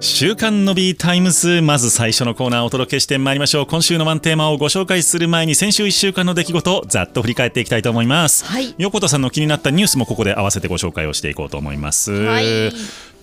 [0.00, 3.66] 週刊 Nobby タイムズまず最初のコーナーをお届けしてまいりましょう。
[3.66, 8.74] 今週のワンテーマをご紹介する前に先週1週間の出来事をざっと振り返っていきたいと思います、はい。
[8.76, 12.70] 横田さんの気になったニュースもここで合わせてご紹介をしていこうと思います、はい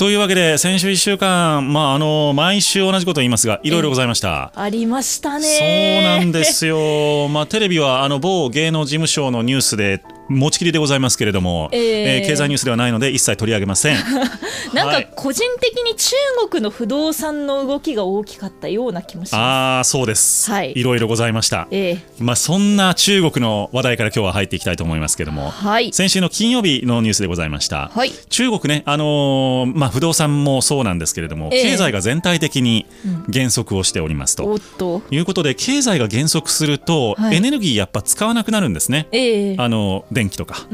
[0.01, 4.51] というわけで先週1週間まああの毎週同じことを言いますがいろいろございました。
[4.55, 5.45] ありましたね。
[5.45, 5.63] そ
[6.01, 13.97] うなんですよ、 まあ、テレビはあの某芸能事務所のニュースで持ちきりでございますけれども、えーえー経済ニュースではないので一切取り上げません。
[14.73, 15.05] なんはい。
[15.05, 16.15] か個人的に中
[16.49, 20.71] 国の不動産の動きが大きかったような気もしまああそうです、はい。
[20.75, 21.67] いろいろございました。
[21.69, 21.75] す。
[21.75, 22.23] ええ。
[22.23, 25.91] まあ、そんな中国の話題から今日は入っていきたいと思いますけどもはい。
[25.91, 28.11] 先週の金曜日のニュースでございました、はい。
[28.29, 31.63] 中国ね、あのーまあ、不動産もそうなんですけれども、ええ。
[31.71, 32.85] 経済が全体的に
[33.29, 34.45] 減速をしておりますと。
[34.45, 35.01] おっと。
[35.11, 37.35] いうことで経済が減速すると、はい。
[37.35, 39.55] エネルギーやっぱ使わなくなるんですね、ええ。
[39.57, 40.67] あの電気とか、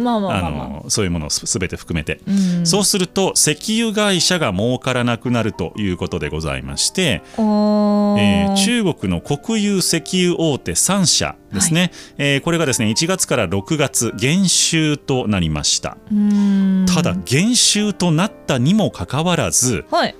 [0.87, 2.65] そういうものをすべて含めて、うん。
[2.65, 15.97] そうすると石油会社が儲からなくなるということでございまして、えー中国の国有石油大手3社ですね、えーこれがですね1月から6月減収となりました。
[16.11, 16.85] うーん。
[16.85, 20.15] ただ減収となったにもかかわらずはい。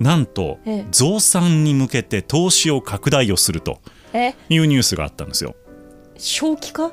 [0.00, 0.86] なんとええ。
[0.90, 3.80] 増産に向けて投資を拡大をすると
[4.12, 4.34] え？
[4.48, 5.54] いうニュースがあったんですよ。
[6.16, 6.92] 正気か？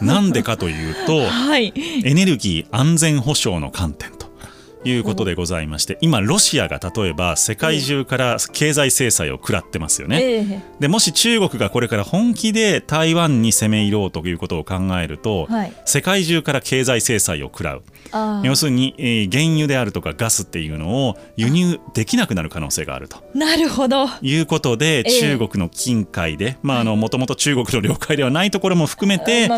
[0.00, 1.72] なんでかというと はい。
[2.04, 4.25] エネルギー安全保障の観点と
[4.86, 10.22] いうことでございまして今ロシアが例えば世界中から経済制裁を食らってますよね。
[10.22, 10.62] ええ。
[10.80, 15.72] でもし中国がこれから本気で台湾に攻め入ろうということを考えると、はい。
[15.84, 17.82] 世界中から経済制裁を食らう。
[18.44, 23.18] 要するに、えー原油であるとかガスっていうのを輸入できなくなる可能性があると。
[23.34, 24.06] なるほど。
[24.22, 25.20] いうことで、ええ。
[25.20, 29.48] 中国の近海でまああのもともと中国の領海ではないところも含めて、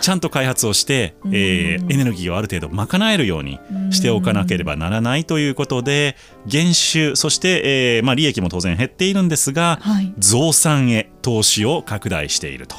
[0.00, 3.58] ちゃんと開発をして、えーエネルギーをある程度賄えるように
[3.90, 12.76] しておかなければならないということで減収そして、えーまあ、利益も当然減っているんですが、はい増産へ投資を拡大していると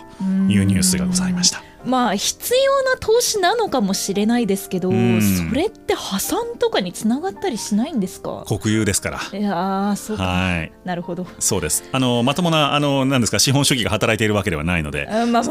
[0.50, 1.67] いうニュースがございました。
[1.88, 5.22] まあ必要な投資なのかもしれないですけどうん。
[5.22, 8.46] それって破産とかにつながったりしないんですか？
[8.48, 9.40] 国有ですから。
[9.40, 10.24] いやーそうか。
[10.24, 10.72] はい。
[10.86, 11.26] なるほど。
[11.40, 11.84] そうです。
[11.92, 15.08] あのまともなあのなんですか資本主義が働いているわけではないので。
[15.10, 15.44] あまあ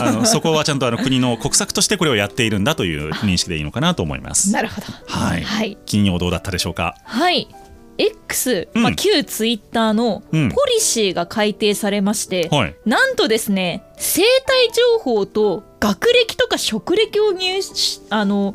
[0.00, 0.12] あ。
[0.12, 4.52] のそこはちゃんとあの国の国策としてこれをやっているんだという認識でいいのかなと思います。
[4.54, 4.86] なるほど。
[5.06, 5.76] はい、はい。
[5.86, 6.94] 金曜どうだったでしょうか？
[7.04, 7.48] はい
[8.00, 8.82] X、うん。
[8.82, 10.48] まあ、旧ツイッターのポうん。
[10.48, 12.74] リシーが改定されまして、はい。
[12.86, 18.54] なんとですね生体情報と学歴とか職歴を入しあの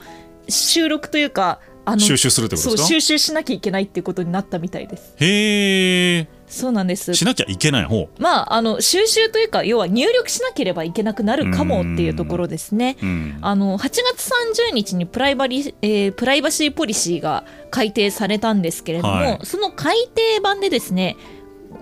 [0.49, 2.87] 収録というかあの収集するってことそうですか？
[2.89, 5.13] 収集しなきゃいけないっていうことになったみたいです。
[5.17, 7.13] へえそうなんです。
[7.15, 8.07] しなきゃいけない方。
[8.19, 12.97] まああの収集というか要は入力しなければいけなくなるかもっていうところですね。
[13.01, 13.37] うん。
[13.41, 14.29] あの8月
[14.71, 19.39] 30日にプライバリ、えープライバシーポリシーが改定されたんですけれども、はい。
[19.43, 21.17] その改定版でですね、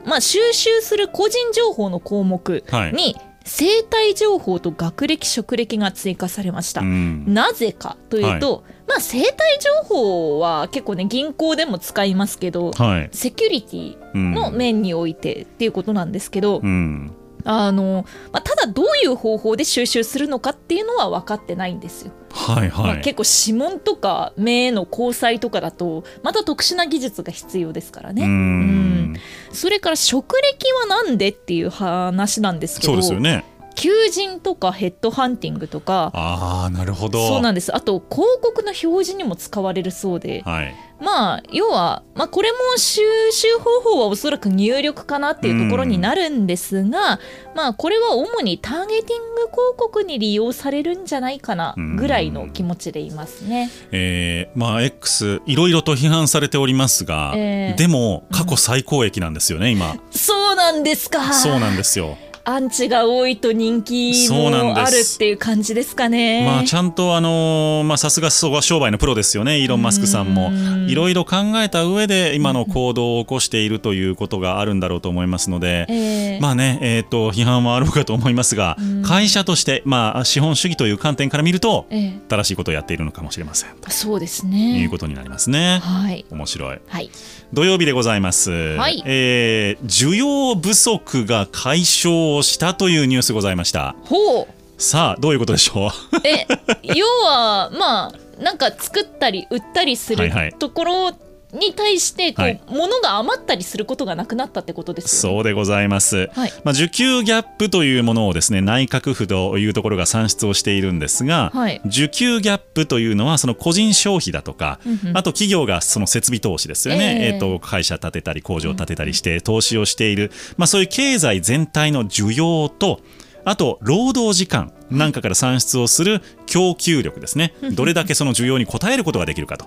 [0.06, 2.94] まあ、収集する個人情報の項目はい。
[2.94, 6.82] に生体情報と学歴職歴が追加されました。
[6.82, 7.26] うん。
[7.34, 13.10] なぜかというと、まあ、生体情報は結構ね銀行でも使いますけど、はい。
[13.12, 14.34] セキュリティうん。
[14.34, 17.12] の面においてっていうことなんですけど、うん。
[17.46, 22.12] あのまあ、ただどういう方法で収集するのかっていうのは分かってないんですよ。
[22.32, 28.26] はいまあ、はい結構指紋とか目の交際とかだとまた特殊な技術が必要ですからうね。
[28.26, 29.16] ん。
[29.52, 33.44] それから職歴はなんでっていう話なんですけそどうですよね
[33.84, 37.28] 求人とかヘッドハンティングとかああなるほど。
[37.28, 37.76] そうなんです。
[37.76, 38.78] あと広告の表
[39.08, 40.42] 示にも使われるそうで。
[40.46, 40.74] はい。
[41.02, 43.02] まあ要は、まあ、これも収
[43.34, 47.20] 集方法はおそらく入力かなっていうところになるんですが、
[47.56, 53.70] まあこれは主にターゲティング広告に利用されるんじゃないかなぐらいの気持ちでいますね。
[53.92, 57.78] えーまあ X いろいろと批判されておりますが、えー。
[57.78, 59.98] でも過去最高益なんですよね、今。
[60.12, 61.34] そうなんですか。
[61.34, 66.46] そうなんですよアンチが多いと人気もあるっていう感じですかね。
[66.46, 84.90] まあちゃんとあのーまあさすがそこは商売のプロですよねイーロン・マスクさんもうんいろいろ考えた上で今の行動を起こしているということがあるんだろうと思いますので、えーまあね、えー、と批判はあろうかと思いますが、うん会社として、まあ、資本主義という観点から見るとえー正しいことをやっているのかもしれませんとそうですいねう。
[84.90, 85.80] ことになりますね。
[85.82, 86.26] はい。
[86.32, 87.10] 面白いはい。
[87.54, 93.96] 土曜日でございます、はいえー需要不足が解消したというニュースございました。
[94.06, 94.48] ほう。
[94.82, 95.92] さあどういうことでしょう？
[96.28, 96.48] え
[96.84, 101.12] 要はまあなんか作ったり売ったりするところ
[101.54, 102.62] に対してこう、はい。
[102.68, 105.38] 物が余ったりすることがなくなったってことですよね。
[105.38, 106.30] そうでございます。
[106.34, 106.54] はい。
[106.64, 111.82] まあ、需給ギャップというものをですね内閣府というところが算出をしているんですが、はい。
[111.86, 115.18] 需給ギャップというのはその個人消費だとか、うんうん。
[115.18, 117.28] あと企業がその設備投資ですよね、ええ。
[117.36, 123.00] えーと会社建てたり工場建てたりして投資をしている、まあ、そういう経済全体の需要と
[123.46, 127.54] あと労働時間なんかから算出をする供給力ですね。
[127.74, 129.66] どれだけその需要に応えることができるかと。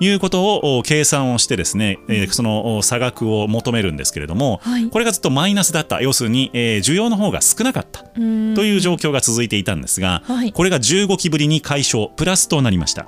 [0.00, 0.08] い。
[0.08, 4.88] うことをお計算をしてですね、えーそのお差額を求めるんですけれども、はい。
[4.88, 6.00] これがずっとマイナスだった。
[6.00, 8.02] 要するに、えー需要の方が少なかった。
[8.02, 10.52] という状況が続いていたんですが、はい。
[10.52, 13.06] これが15期ぶりに解消プラスとなりました。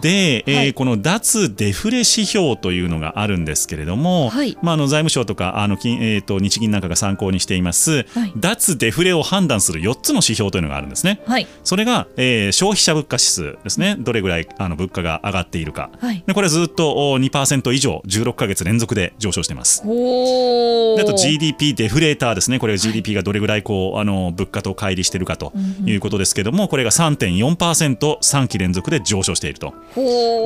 [0.00, 0.74] で、えーはい。
[0.74, 4.56] この脱デフレ指標というのがあるんですけれども、はい。
[4.62, 8.32] まあ、あの財務省とかあの金、えー、と日銀なんかが参考にしています、はい。
[8.36, 11.20] 脱デフレを判断する4つの指標というのがあるんですね。
[11.64, 13.96] はいそれが、えー消費者物価指数ですね。
[13.98, 16.22] どれぐらいあの物価が上がっているか、はい。
[16.26, 19.82] でこれずっとお2%以上16ヶ月連続で上昇してます。
[19.82, 25.52] あと GDP デフレーターですね、これが GDP がどれぐらいこう、あの物価と乖離しているかと
[25.84, 29.74] いうことですけども、これが3.4%、3期連続で上昇していると、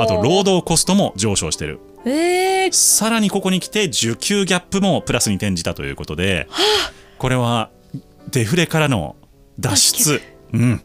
[0.01, 6.49] あと労働コストも上昇している、えー、さらにここに来て、需給ギャップもプラスに転じたということで、
[7.19, 7.71] これは
[8.31, 9.17] デフレからの
[9.59, 10.38] 脱出。
[10.53, 10.83] うん、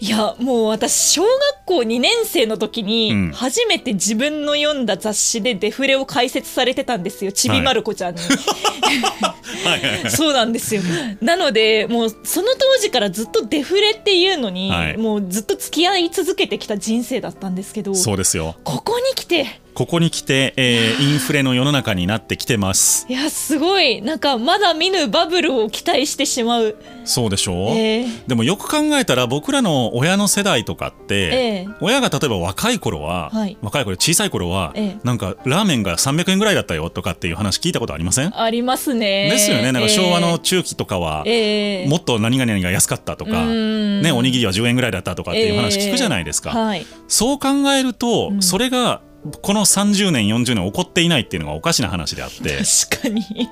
[0.00, 1.30] いやもう私小学
[1.66, 2.86] 校2年生の時うん。
[2.86, 8.20] に初めて自分の読んだ雑誌でデフレを解説されてたんですよちびまる子ちゃんに、
[9.64, 10.10] はい。
[10.10, 10.82] そうなんですよ。
[11.20, 14.96] なのでもうその当時からずっとデフレっていうのに、はい。
[14.96, 18.56] もうずっと付き合い続けてきた人生だったんですけどそうですよ。
[18.64, 23.06] ここに来てここに来て、えーインフレの世の中になってきてます。
[23.08, 24.02] いやすごい。
[24.02, 26.76] なんかまだ見ぬバブルを期待してしまう。
[27.04, 27.52] そうでしょ？
[27.52, 28.04] う、え。
[28.04, 31.30] ーでもよく考えたら僕らの親の世代とかって、え
[31.66, 31.68] え。
[31.80, 33.56] 親が例えば若い頃は、はい。
[33.62, 35.00] 若い頃小さい頃は、ええ。
[35.04, 39.30] なんかラーメンが300円ぐらいだったよとかっていう話聞いたことありません、ありますね。
[39.30, 39.72] ですよね。
[39.72, 46.86] なんか昭和えの中期とかは、えーもっと何々が安かったとか、ね、おにぎりは10円ぐらいだったとかっていう話聞くじゃないですか、はい。
[47.08, 48.42] そう考えると、うん。
[48.42, 49.00] それが
[49.40, 52.58] この30年40年起こっていないっていうのがおかしな話であって。
[52.88, 53.48] 確かに。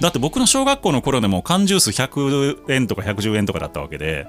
[0.00, 4.26] だって僕の小学校の頃でも缶ジュース100円とか110円とかだったわけで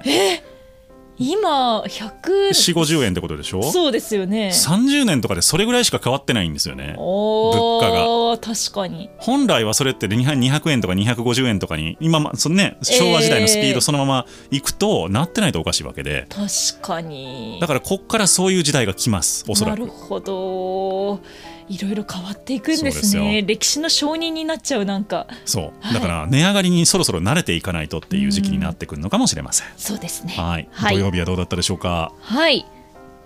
[1.18, 3.62] 今100 4 5 0円ってことでしょ？
[3.62, 4.50] そうですよね。
[4.52, 6.94] 30年とかでそれぐらいしか変わってないんですよね。
[6.98, 8.38] お物価が。
[8.38, 9.10] 確かに。
[9.18, 16.26] 本来はそれって200円とか250円とかに今まそのね昭和時代のスピードそのまま行くとなってないとおかしいわけで。
[16.28, 17.58] 確かに。
[17.60, 19.80] だからこっからそういう時代が来ますおそらく。
[19.80, 21.20] なるほど
[21.68, 23.42] いろいろ変わっていくんですね。
[23.42, 25.26] 歴史の証人になっちゃうなんか。
[25.44, 25.72] そう。
[25.80, 25.94] はい。
[25.94, 29.66] だから値上がりにそろそろ慣れていかないとっていう時期になってくるのかもしれません。
[29.76, 30.32] そうですね。
[30.36, 30.94] はい、はい。
[30.94, 32.12] 土曜日はどうだったでしょうか？
[32.20, 32.64] はい。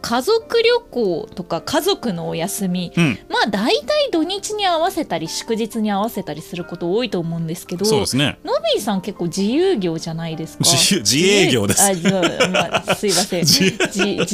[0.02, 2.90] 家族旅行とか家族のお休み。
[2.96, 3.18] うん。
[3.28, 8.38] まあ大体土日に合わせたり祝日に合わせたりすること多いと思うんですけどそうですね。
[8.42, 10.64] ノビーさん結構自由業じゃないですか？
[10.64, 11.82] 自由自営業です。
[11.82, 13.62] あじゃあまあ、すいません自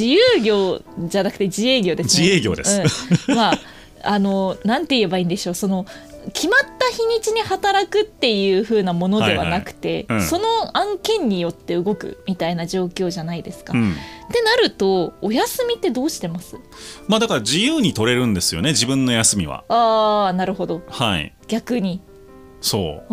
[0.05, 2.23] 由業じゃなくて自営業ですね。
[2.23, 2.81] 自営業です。
[3.29, 3.35] うん。
[3.35, 3.59] まあ
[4.07, 5.55] あのなんて言えばいいんでしょう。
[5.55, 5.87] その
[6.33, 10.19] 決まった日にちに働くっていう風なものではなくて、はいはい。
[10.23, 10.29] うん。
[10.29, 13.75] その案件によって動くみたいな状況じゃないですか。
[13.75, 13.93] うん。
[13.93, 13.95] っ
[14.33, 16.57] てなるとお休みってどうしてます？
[17.07, 19.65] まあだから自由に取れるんですよね自分の休みは。
[19.69, 20.83] あーなるほど。
[20.89, 21.33] はい。
[21.47, 22.01] 逆に
[22.61, 23.05] そ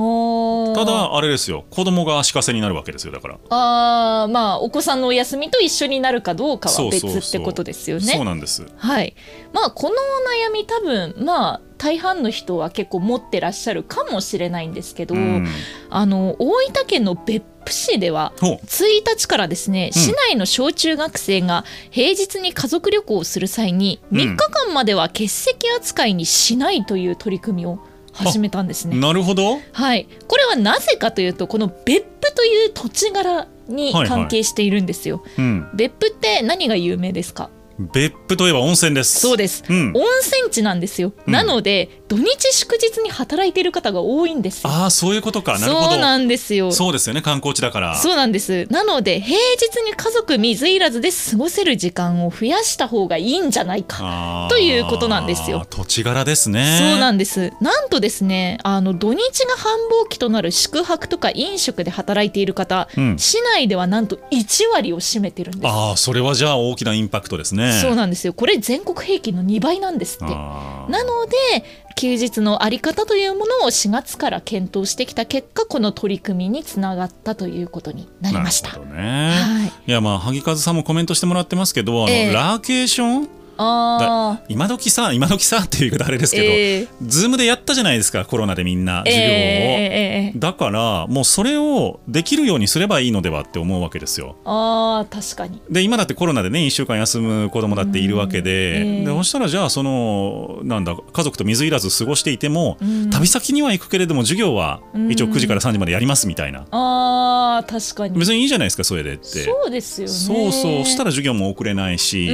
[0.72, 0.76] う。
[0.76, 1.66] ただあれですよ。
[1.70, 3.38] 子供が足かせになるわけですよだから。
[3.50, 8.04] あーまあお子さんのお休みと一緒になるかどうかは別ってことですよね。
[8.04, 8.66] そうなんです。
[8.78, 9.16] はい、
[9.54, 15.48] まあこのお悩み多分まあ大半の人は結構持ってらっしゃるかもしれないんですけど、うん。
[15.90, 18.66] あの大分県の別府市ではほう。
[18.66, 24.18] 1日からですね、うん市内の小中学生が平日に家族旅行をする際にうん。
[24.18, 27.80] 3日間までは欠席扱いにしないという取り組みを
[28.14, 28.96] 始めたんですね。
[28.98, 29.60] なるほど。
[29.72, 35.24] はい、これはなぜかというとこの別府という土地柄に関係しているんですよ。
[35.38, 35.70] うん。
[35.76, 37.50] 別府って何が有名ですか？
[37.92, 39.20] 別府といえば温泉です。
[39.20, 39.64] そうです。
[39.68, 39.94] うん。
[39.96, 41.34] 温泉地なんですよ、うん。
[41.34, 44.70] なので土日祝日に働いている方が多いんですよ。
[44.70, 45.60] ああそういうことか。
[45.60, 45.92] なるほど。
[45.92, 46.72] そうなんですよ。
[46.72, 47.22] そうですよね。
[47.22, 47.96] 観光地だから。
[47.96, 48.68] そうなんです。
[48.70, 54.48] なので平日に家族水入らずで過ごせる時間を増やした方がいいんじゃないか。
[54.50, 55.66] ということなんですよ。
[55.70, 56.78] 土地柄ですね。
[56.80, 57.52] そうなんです。
[57.62, 59.74] なんとですねあの土日が繁
[60.06, 63.18] 忙期となる宿泊とか飲食で働いている方、うん。
[63.18, 65.72] 市内ではなんと1割を占めてるんです。
[65.72, 68.34] ああそれはじゃあ大きなインパクトですねそうなんですよ。
[68.34, 70.26] これ全国平均の2倍なんですって。
[70.26, 71.64] なので
[71.96, 78.70] 休日のあり方というものを4月から検討してきた結果この取り組みにつながったということになりました。
[78.70, 79.72] なるほどね、はい。
[79.88, 82.34] いやまあ萩和さんもコメントしてもらってますけどあの、ええ。
[82.34, 86.88] ラーケーションああ今時さ今時さっていう言い方あれですけど、ええ。
[87.06, 94.36] ズームでやったじゃないですかコロナでみんな授業を、ええええだからもうそれをできるようにすればいいのではって思うわけですよ。
[94.46, 95.62] ああ確かに。
[95.70, 103.10] で今だってコロナでね1週間休む子供だっているわけで,、うんええでそしたらじゃあそのなんだ家族と水入らず過ごしていても、うん。
[103.10, 108.18] 旅先には行くけれども授業は一応うん9時から3時までやりますみたいな、ああ確かに。
[108.18, 109.44] 別にいいじゃないですかそれでって。
[109.44, 110.14] そうですよね。
[110.14, 112.34] そうそうしたら授業も遅れないし、う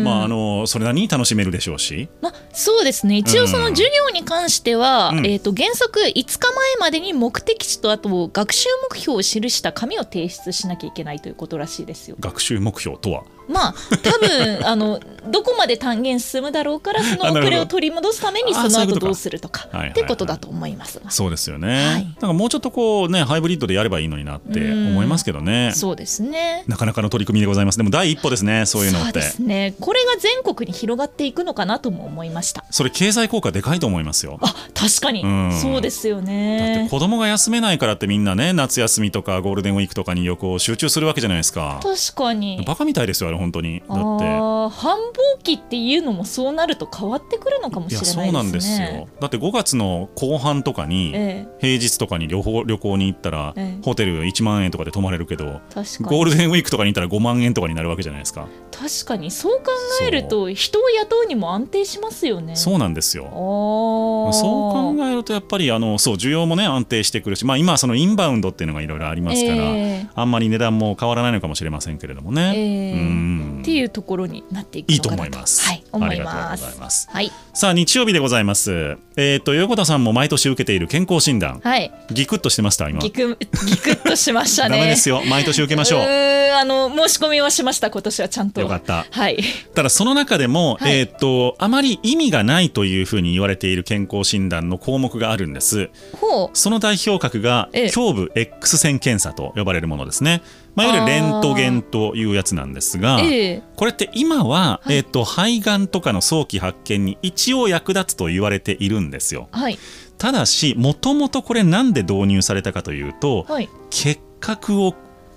[0.00, 0.04] ん。
[0.04, 2.08] まああのそれなりに楽しめるでしょうし。
[2.22, 3.18] まあ、そうですね。
[3.18, 5.26] 一応その授業に関しては、うん。
[5.26, 12.16] えー、と原則5日前までに目的地とあと学習目標を記した紙を提出しなきゃいけないということらしいですよ。
[12.18, 13.24] 学習目標とは？
[13.48, 21.10] まあ多分あのどこまで単元進むだろうから その遅れを取り戻すためにあその後どうするとかってことだと思いますが。
[21.10, 22.04] そうですよね、はい。
[22.04, 25.72] なんかもうちょっとこうねハイブリッドでやればいいのになって思いますけどね。
[25.74, 26.64] そうですね。
[26.66, 27.78] なかなかの取り組みでございます。
[27.78, 29.20] でも第一歩ですねそういうのって。
[29.40, 29.74] ね。
[29.80, 32.64] これが全国に広がっていくのかなとも思いました。
[32.70, 34.38] それ経済効果でかいと思いますよ。
[34.42, 35.60] あ確かに、うん。
[35.60, 36.88] そうですよだってね。
[36.90, 41.80] 子供が休めないからってみんなね夏休みとかゴールデンウィークとかに旅行集中するわけじゃないですか。
[41.82, 42.62] 確かに。
[42.66, 43.80] バカみたいですよあれ本当に。
[43.80, 44.50] だって。
[44.70, 48.24] 繁忙期っていうのもそうなると変わってくるのかもしれないですね。
[48.24, 49.08] そうなんですよ。
[49.20, 53.82] だって5月の後半とかにえ平日とかに旅行旅行に行ったらええ。
[53.82, 58.46] ホテル1万円とかで泊まれるけどゴーにルデンウィークとかに行ったら5万円とかになるわけじゃないですか。
[58.70, 59.70] 確かにそう考
[60.02, 62.56] えると人を雇うにも安定しますよね。
[62.56, 63.24] そうなんですよ。
[63.24, 70.06] そう考えるとやっぱりあのそう需要もね安定してくるし、まあ、今はそのインバウンドっていうのがいろいろありますから、え。
[70.14, 72.92] あんまり値段も変わらないのかもしれませんけれどもね、ええ。
[72.92, 73.19] うん
[73.60, 75.62] っていうところになっていくいいとのかな思います。
[75.66, 77.08] はい、思いありがますとうございます。
[77.10, 78.96] はいさあ日曜日でございます。
[79.16, 83.00] えっ、と横田さんも毎年受けている健康診断、はいギクッとしてました今。
[83.00, 84.76] ギクギクッとしましたね。
[84.78, 85.22] ダメですよ。
[85.28, 86.00] 毎年受けましょう。
[86.08, 88.60] ーんあの申し込みはしました今年はちゃんと。
[88.60, 89.06] よかった。
[89.10, 89.38] はい。
[89.74, 95.90] ただその中でも、はいえっ、とあまり意味がないというふうに言われている健康診断の項目があるんです。
[96.20, 100.42] ほうその代表格がええ胸部 X 線検査と呼ばれるものですね。
[100.74, 109.48] まあ、いわゆるレントゲンというやつなんですが、ええこれって今は、はいえっと肺がんとかの早期発見に一応役立つと言われているんですよ。
[109.52, 109.78] はい
[110.18, 113.70] ただしもともとこれなんで導入されたかというとはい。
[113.88, 114.94] 結核を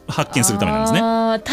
[0.07, 0.99] 発見するためなんですね。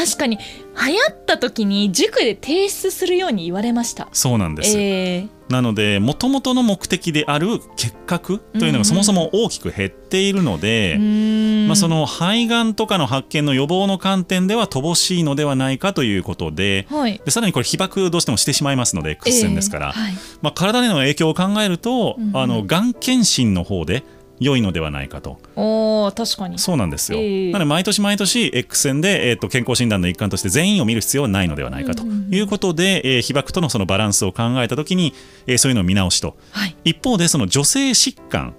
[0.07, 0.39] 確かに。
[0.39, 4.09] 流行った時に塾で提出するように言われました。
[4.13, 11.69] そうなんです、えなのでもともとの目的である結核というのがそもそも大きく減っているので、ー、うーん。
[11.69, 17.21] まあ、その肺がんとかの発見の予防の観点では乏しいのではないかということではい。
[17.25, 20.13] でさらにこれ被爆どうしてもしてしまいますので X 線ですから、ええはい。
[20.41, 22.37] まあ、体への影響を考えると、うん。
[22.37, 24.05] あのがん検診の方で
[24.41, 25.39] 良いのではないかと。
[25.55, 26.59] おー確かに。
[26.59, 27.53] そうなんですよ、ええ。
[27.53, 32.05] なので毎年毎年 X 線で、えー、と健康診断の一環として全員を見る必要はないのではないかと。
[32.05, 35.15] いうことで、えー被爆とのそのバランスを考えた時に、
[35.47, 36.37] えーそういうのを見直しと。
[36.51, 36.77] はい。
[36.85, 38.55] 一方でその女性疾患はあ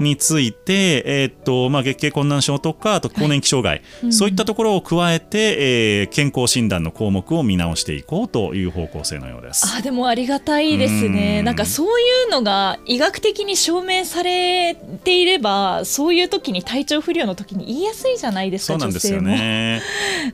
[0.00, 9.66] について、えーっとまあ、月経困難症とかあと更年期障害、うんそういったところを加えて、えー健康診断の項目を見直していこうという方向性のようです。
[9.76, 19.82] あでもありがたいですうんねなんかそういうのが医学的に証明されていればそういう時に体調不良の時に言いやすいじゃないですかそうなんですよね。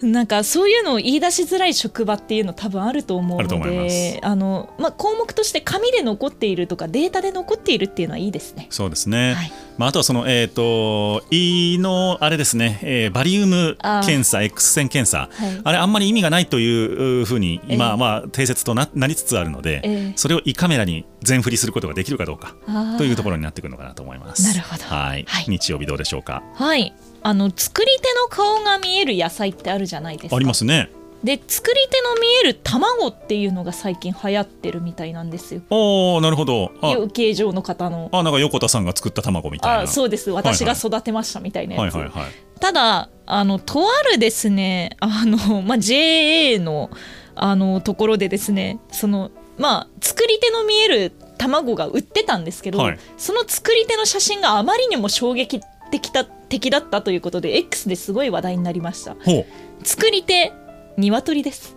[0.03, 8.67] も なんかそういうのを言い出しづらい職場っていうの多分あると思うのであの、まあ、項目として紙で残っているとかデータで残っているっていうのはいいですね。
[8.71, 9.35] そうですね。
[9.35, 9.40] はい
[9.79, 15.31] まあ、あとはその、えー、と胃のあれですね、えーバリウム検査 X 線検査。
[15.33, 15.61] はい。
[15.65, 17.97] あれあんまり意味がないというふうに今、ええ。
[17.97, 20.13] まあ、定説とななりつつあるので、ええ。
[20.17, 22.55] それを胃カメラに全振りすることができるかどうか
[22.99, 24.43] というところになってくるのかなと思います。
[24.43, 24.85] なるほど。
[24.85, 25.45] はい、はい。
[25.49, 26.43] 日曜日どうでしょうか？
[26.57, 26.95] はい。
[27.23, 30.37] あの作り手の顔が見える野菜ってあるじゃないですか。
[30.37, 30.91] ありますね。
[31.25, 35.61] で作り手の見える卵っていうのが最近流行ってるみたいなんですよ。
[35.69, 36.73] おおなるほど。
[36.81, 38.09] あ養鶏場の方の。
[38.13, 39.81] あなんか横田さんが作った卵みたいな。
[39.83, 42.31] あそうです私が育てましたみたいなやつ、はいはいはい。
[42.59, 46.91] ただあのとあるですねあの、 まあ、JA の
[47.35, 55.61] あのところでですねそのまあ作り手の見える卵が売ってたんですけど、はいその作り手の写真があまりにも衝撃
[55.91, 59.47] 的だったということで X ですごい話題になりましたほ
[59.83, 60.53] 作り手
[61.01, 61.73] 鶏です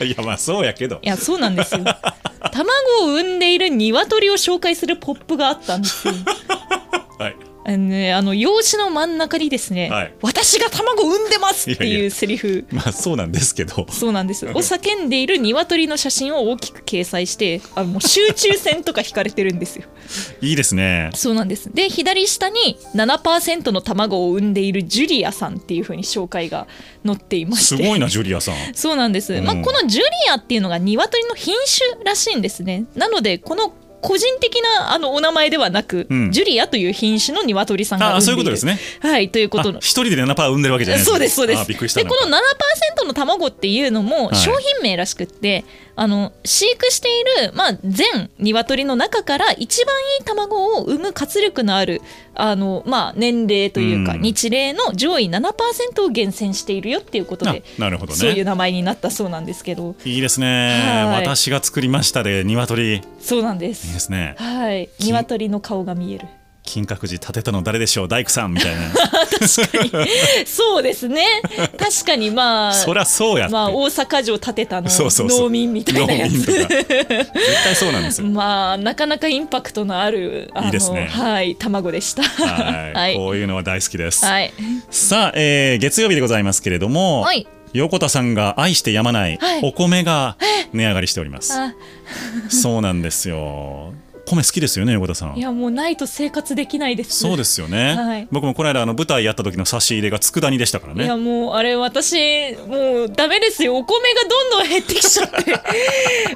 [0.00, 0.04] う。
[0.04, 1.00] いやまあそうやけど。
[1.02, 1.84] いやそうなんですよ
[2.52, 6.87] 卵を産んでいる鶏を紹介するポップがあったんですよはい。
[7.68, 10.14] あのね、あの用紙の真ん中にですね、はい。
[10.22, 12.66] 私が卵を産んでますっていうセリフ。
[12.70, 13.86] まあそうなんですけど。
[13.90, 14.46] そうなんです。
[14.48, 19.84] を叫んでいる鶏の写真を大きく掲載してあのもう集中線とか引かれてるんですよ。
[20.40, 21.10] いいですね。
[21.14, 21.70] そうなんです。
[21.74, 26.66] で左下に7%の卵を産んでいるジュリアさんっていう風に紹介が
[27.04, 27.76] 載っていまして。
[27.76, 28.54] すごいなジュリアさん。
[28.72, 29.44] そうなんです、うん。
[29.44, 31.54] まあ、このジュリアっていうのが鶏の品
[31.92, 32.84] 種らしいんですね。
[32.94, 36.32] なのでこの個人的なあのお名前ではなく、うん。
[36.32, 38.26] ジュリアという品種の鶏さんがあ産んでいる。
[38.26, 38.78] そういうことですね。
[39.00, 39.78] はいということの。
[39.78, 41.60] あ一人で7%産んでるわけじゃないそうですそうです。
[41.60, 42.36] あびっくりしたでこの
[43.02, 44.36] 7%の卵っていうのもはい。
[44.36, 45.64] 商品名らしくって、
[46.00, 52.00] あの飼育している、まあ、全鶏の中から一番いい卵を産む活力のある
[52.36, 54.20] あの、まあ、年齢というか、うん。
[54.20, 59.96] 日齢の上位7%を厳選しているよっていうことあで、なるほどそういうね名前になったそうなんですけど。
[60.04, 61.04] いいですね。
[61.04, 61.26] はい。
[61.26, 62.94] 私が作りましたで鶏。
[62.94, 63.66] いいそうなんで。
[63.66, 64.36] ですすね。
[64.38, 66.28] はい、金鶏の顔が見える。
[66.62, 68.08] 金閣寺建てたの誰でしょう？
[68.08, 68.80] 大工さんみたいな
[69.38, 70.06] 確かに、
[70.46, 71.24] そうですね。
[71.78, 72.74] 確かに、まあ。
[72.74, 76.32] そりゃそうやまあ、大阪城建てたのそうそうそう農民みたいなやつ。
[76.38, 76.68] 絶
[77.64, 80.50] 対そうなんですよ まあ、なかなかインパクトのある。
[80.54, 82.22] あのいいですねはい、卵でした。
[82.22, 84.52] はい、はいこういうのは大好きです、はい。
[84.90, 87.46] さあ、えー月曜日でございますけれども、はい。
[87.72, 90.36] 横田さんが愛してやまないはいお米が
[90.72, 91.74] 値上がりしております、あ、
[92.48, 93.92] そうなんですよ
[94.28, 95.36] 米好きですよね横田さん。
[95.36, 97.18] いや、もうないと生活できないです。
[97.18, 98.28] そうですよね、はい。
[98.30, 103.76] 僕もこの間あの舞台やった時の差し入れが佃煮でしたからいやねもうあれ私もうダメですよ。
[103.76, 105.58] お米がどんどん減ってきちゃって。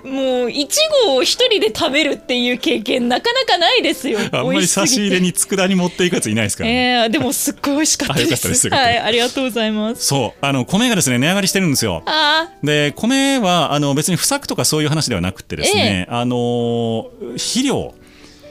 [0.09, 4.19] もういちごを一人で食べるっていう経験なかなかないですよ。
[4.33, 8.69] あんまり差し入れに佃煮持っていくやついないですからね、えー、でもすっごい美味しかったです。
[8.69, 10.05] はいありがとうございます。
[10.07, 12.03] そうあの米がですね値上がりしてるんですよ。
[12.07, 17.82] あで米はあの別に不作とかそういう話ではなくてですね、あの肥料、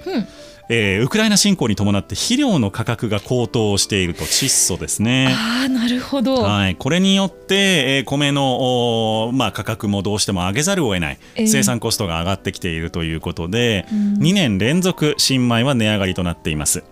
[0.05, 0.27] うん
[0.73, 5.27] えーウクライナ侵攻に伴って肥料の価格が高騰していると窒素ですね。
[5.29, 14.13] あーなるほど、はい、これによって、えー米の、おーまあ、価格もどうしても上げざるを得ない、ええ生産コストが上がってきているということで、うん。
[14.19, 16.85] 2年連続新米は値上がりとなっています。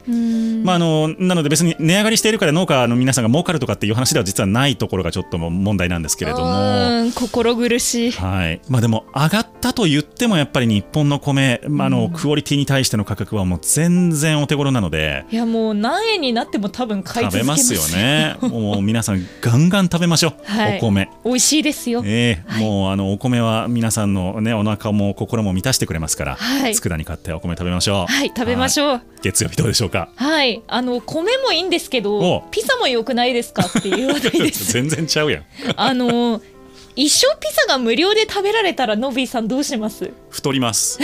[0.63, 7.11] まあ、あのなので別に値上がりしているから農家の皆さんが儲かるとかっていう話では実はないところがちょっとも問題なんですけれども。
[7.15, 8.11] 心苦しい。
[8.11, 8.61] はい。
[8.67, 17.97] まあ、でも上がったと言ってもやっぱり日本の米、まあ、あのクオリティに対しての価格はもう全然お手頃なのでいやもう何円になっても多分買い続けまますすよ。
[18.01, 20.77] ねもう皆さんガンガン食べましょう、 はい。
[20.77, 21.09] お米。
[21.23, 22.01] 美味しいですよ。
[22.05, 26.75] ええもうあのお米は皆さんのねお腹も心も満たしてくれますから、はい。
[26.75, 28.11] 佃煮買ってお米食べましょう。
[28.11, 28.85] はい食べましう。
[28.85, 30.09] ょう月曜日どうでしょうか？
[30.15, 32.01] はい、あの米もいいんですけお。
[32.01, 33.63] ど、ピザも良くないですか？
[33.65, 34.71] っていう話題で す。
[34.73, 35.43] 全然ちゃうやん。
[35.75, 36.41] あの
[36.99, 40.11] 一生ピザが無料で食べられたらノビーさんどうします？
[40.29, 40.99] 太ります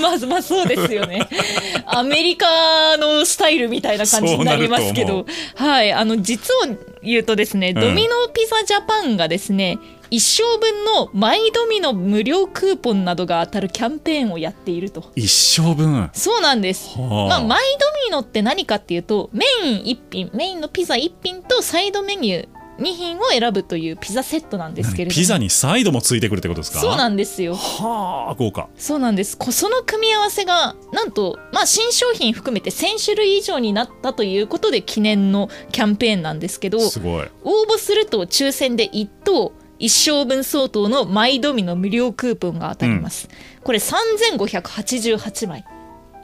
[0.00, 1.28] まず まあそうですよね。
[1.84, 9.78] アメリカのスタイルみたいな感じになりますけど、はい、あの実を言うとですね、んドミノピザジャパンがですね。
[10.08, 15.10] 一生分のマイドミノ無料クーポンなどが当たるキャンペーンをやっていると。
[15.16, 16.96] 一生分そうなんです。
[16.96, 25.14] はあまあ、マイドミノって何かっていうとメイン1品メインのピザ1品とサイドメニュー2品を選ぶというピザセットなんですけれども。
[25.14, 26.80] ピザにサイドもついてくるってことですか？
[26.80, 27.54] そうなんですよ。
[27.54, 28.68] はあ豪華。
[28.76, 29.36] そうなんです。
[29.38, 37.28] こその組み合わせがなんと、まあ、新商品含めて1000種類以上になったということで記念のキャンペーンなんですけどすごい。
[37.44, 43.28] 応募すると抽選で1等一生分相当のマイドミノ無料クーポンが当たります、
[43.62, 45.64] これ3588枚。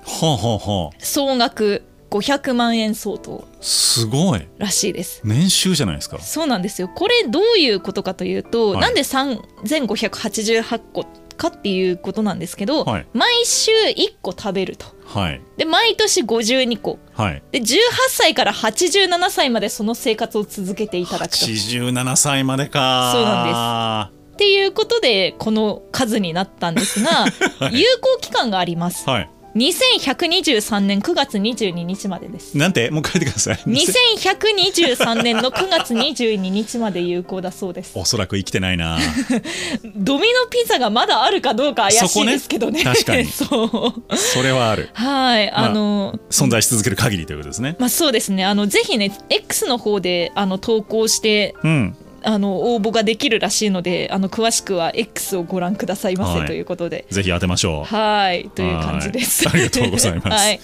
[0.05, 0.97] はあはあはあ。
[0.99, 3.49] 総額500万円相当。
[3.61, 4.47] すごい。
[4.59, 5.23] らしいです。
[5.25, 6.19] 年収じゃないですか。
[6.19, 6.89] そうなんですよ。
[6.89, 8.81] これどういうことかというと、はい。
[8.81, 13.07] なんで3588個かっていうことなんですけど、はい。
[13.15, 14.87] 毎週1個食べると。
[15.07, 15.41] はい。
[15.57, 16.99] で毎年52個。
[17.15, 17.43] はい。
[17.51, 17.77] で18
[18.09, 21.47] 歳から87歳までその生活を続けていただくと。
[21.47, 23.11] 87歳までか。
[23.15, 27.27] そうなんっていうことでこの数になったんですが、
[27.71, 29.09] 有効期間があります。
[29.09, 32.57] はい2123年9月22日までです。
[32.57, 32.91] なんて？
[32.91, 33.57] もう一回言ってください。
[33.67, 37.93] 2123年の9月22日まで有効だそうです。
[37.99, 38.99] おそらく生きてないな。
[39.97, 42.79] ドミノピザがまだあるかどうか怪しいですけどね。
[42.79, 42.85] ね。
[42.85, 43.27] 確かに。
[43.31, 44.17] そう。
[44.17, 44.91] それはある。
[44.95, 47.77] はいあの、存在し続ける限りということですね。
[47.79, 48.45] まあそうですね。
[48.45, 56.47] あのぜひね X の方であの投稿してうんあの応募ができるらしいのであの詳しくは X をご覧くださいませ、はい。
[56.47, 57.07] ということで。
[57.11, 57.85] ぜひ当てましょう。
[57.85, 58.51] はい。
[58.55, 59.49] という感じです。
[59.49, 59.61] はい。
[59.63, 60.29] ありがとうございます。
[60.29, 60.61] はい、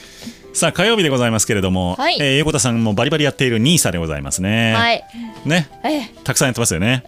[0.52, 2.16] さあ火曜日でございますけれども、はい。
[2.20, 5.04] えー横田さんもバリバリやっているニーサでございますね、はい。
[5.44, 5.68] ね。
[5.84, 6.08] え。
[6.24, 7.04] たくさんやってますよね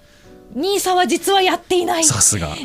[0.54, 2.04] ニーサは実はやっていない。
[2.04, 2.48] さすが。
[2.48, 2.60] はい。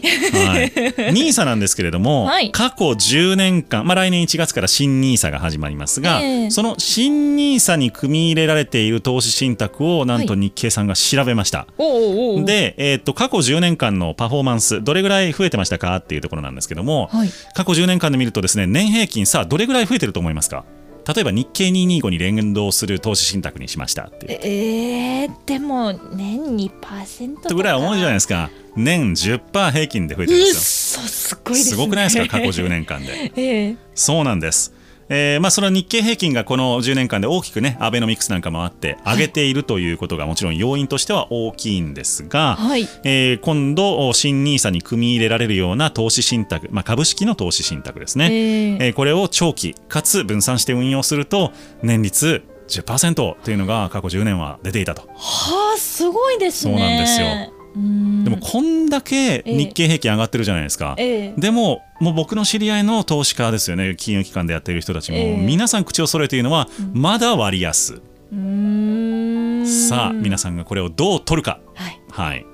[1.14, 2.52] ニーサなんですけれども、 はい。
[2.52, 6.52] 過去10年間、まあ来年1月から新ニーサが始まりますが、ええ。
[6.52, 10.42] その新ニーサに組み入れられている投資信託をなんとはい。
[10.42, 11.68] 日経さんが調べました。
[11.78, 17.30] おうおうおうで、えーっと過去10年間のパフォーマンスどれぐらい増えてましたかっていうところなんですけども、はい。
[17.54, 20.66] 過去10年間で見るとですね年平均さあどれぐらい増えてると思いますか？
[21.14, 27.56] 例えば日経225に連動する投資信託にしましたってえー、でも年2%とか。
[27.56, 28.50] ぐらい思うじゃないですか。
[28.76, 31.04] 年10%平均で増えてるんですよ。
[31.06, 31.72] そすごいですね。
[31.72, 32.28] すごくないですか？
[32.28, 33.32] 過去10年間で。
[33.38, 33.76] ええ。
[33.94, 34.74] そうなんです
[35.10, 42.88] えーまあ、それは日経平均がこの10年間で大きくねアベノミクスなんかもあって上げているということがもちろん要因としては大きいんですが、はい。
[43.04, 51.52] えー今度新ニーサに組み入れられるような投資信託、まあ、株式の投資信託ですね、えええーこれを長期かつ分散して運用すると
[51.84, 55.04] 年率10%というのが過去10年は出ていたと。
[55.16, 56.74] はあすごいですね。
[56.74, 61.42] そうなんですよでもこんだけ日経平均上がってるじゃないですか、ええ。
[61.42, 63.96] でももう僕の知り合いの投資家ですよね。
[63.98, 65.38] 金融機関でやっている人たちも、ええ。
[65.38, 68.02] 皆さん口を揃えているのは、まだ割安。
[69.66, 71.60] さあ皆さんがこれをどう取るか。
[71.74, 72.00] はい。
[72.12, 72.46] はい。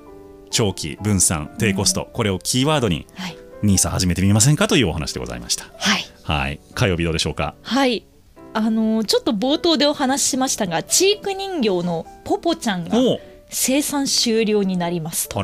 [0.50, 3.36] 長期分散低コスト、これをキーワードにはい。
[3.62, 5.66] ニーサ始めてみませんかというお話でございました。
[5.78, 6.04] はい。
[6.24, 6.60] はい。
[6.74, 7.54] 火曜日どうでしょうか？
[7.62, 8.04] はい。
[8.54, 13.18] あのちょっと冒頭でお話ししましたがチーク人形のポポちゃんがお
[13.52, 15.42] 生産終了になりますと。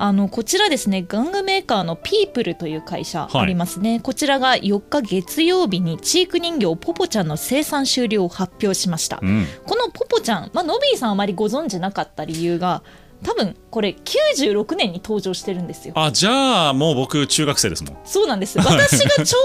[0.00, 3.42] あのこちらですね玩具メーカーのピープルという会社はい。
[3.42, 9.44] ありますね、こちらが4日月曜日にチーク人形ポポちゃんの生産終了を発表しました、うん。
[9.66, 12.82] このポポちゃん、まあ、ノビーさんあまりご存知なかった理由が
[13.22, 15.94] 多分これ96年に登場してるんですよ。
[15.96, 17.98] あじゃあもう僕中学生ですもん。
[18.04, 18.58] そうなんです。
[18.62, 19.38] 私がちょ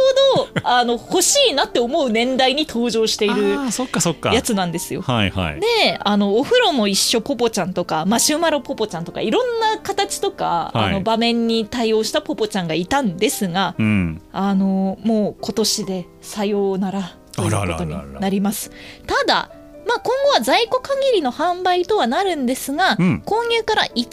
[0.45, 4.33] うどあの欲しいなって思う年代に登場しているあーそっかそっか。
[4.33, 5.01] やつなんですよ。
[5.01, 5.59] はいはい。
[5.59, 10.85] であのお風呂も一緒ポポちゃんとかマシュマロポポちゃんとかいろんな形とか、はい。
[10.85, 14.21] あの場面に対応したポポちゃんがいたんですがうん。
[14.31, 18.71] あのもう今年でさようならということになります。
[19.07, 19.49] ただ
[19.85, 23.23] まあ、今後は在庫限りの販売とはなるんですが、うん。
[23.25, 24.05] 購入から1年以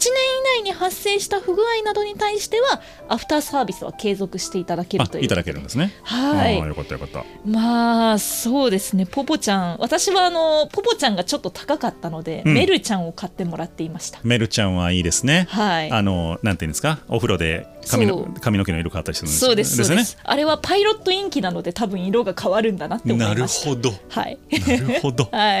[0.61, 5.21] 内に発生した不具合などに対してはアフターサービスは継続していただけるという。
[5.23, 5.93] あいただけるんですね。
[6.03, 6.57] はい。
[6.57, 7.23] よかったよかった。
[7.45, 9.05] まあそうですね。
[9.05, 9.77] ポポちゃん。
[9.79, 12.53] 私はあのポポちゃんがちょっと高かったので、うん。
[12.53, 14.19] メルちゃんを買ってもらっていました。
[14.23, 15.47] メルちゃんはいいですね。
[15.49, 15.91] はい。
[15.91, 16.99] あのなんていうんですか？
[17.07, 20.17] お風呂で髪の髪の毛の色変わったりするんですそうですです。
[20.23, 23.69] あれはパイロットインキなので多分色が変わるんだなって思ないるました。
[23.69, 23.91] ほど。
[24.09, 24.37] はい。
[24.67, 25.29] なるほど。
[25.31, 25.60] は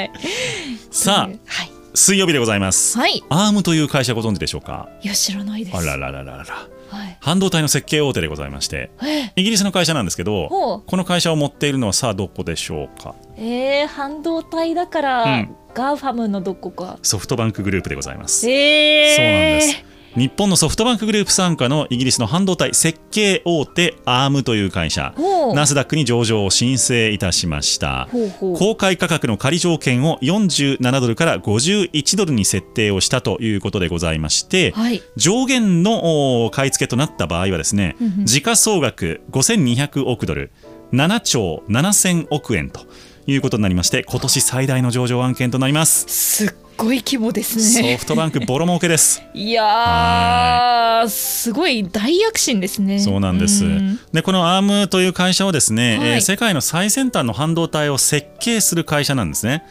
[0.89, 1.37] さあはい。
[1.93, 2.97] 水曜日でございます。
[2.97, 3.21] はい。
[3.29, 4.89] アームという会社ご存知でしょうか？
[5.01, 5.77] いや知らないです。
[5.77, 7.17] あらららららはい。
[7.19, 13.15] 半導体の設計大手でございましてえイギリスの会社なんですけどこの会社を持っているのはさあどこでしょうか？
[13.37, 15.55] えー、半導体だから、うん。
[15.73, 16.99] GAFAM のどこか。
[17.01, 18.49] ソフトバンクグループでございます。
[18.49, 19.85] えー、そうなんです
[20.15, 25.13] 日本のソフトバンクグループ傘下のイギリスの半導体設計大手アームという会社。
[25.55, 28.09] ナスダックに上場を申請いたしました。
[28.39, 35.01] 公開価格の仮条件を47ドルから51ドルに設定をしたということでございましてはい。
[35.15, 40.51] 上限のお買い付けとなった場合はですね時価総額5200億ドル
[40.93, 42.81] 7兆7000億円と
[43.31, 46.05] いうことになりまして今年最大の上場案件となります。
[46.07, 49.21] すっごい規模ですソねフトバンクボロ儲けです。
[49.33, 52.99] いやーすごい大躍進ですね。
[52.99, 53.63] そうなんです。
[53.65, 53.99] ん。
[54.11, 56.07] でこのアームという会社はですね、はい。
[56.09, 59.63] えー世界の最先端の半導体を設計する会社なんですね。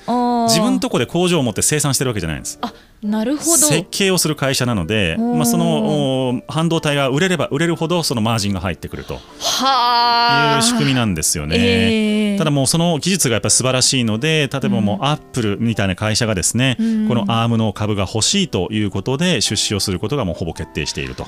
[0.48, 2.58] 自分のとこで工場を持って生産してるわけじゃないんです。
[2.60, 3.56] あなるほど。
[3.56, 9.18] 設計をする会社なので、まあ、そのお半導体が売れれば売れるほどそのマージンが入ってくると。
[9.38, 10.56] はあ。
[10.56, 11.56] いう仕組みなんですよね。
[11.58, 17.08] えーただもうその技術がやっぱり素晴らしいので例えばもうアップルみたいな会社がですね、うん。
[17.08, 21.26] このアームの株が欲しいということで出資をすることがもうほぼ決定していると